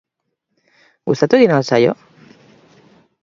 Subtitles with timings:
[1.11, 1.93] Gustatu egin al zaio?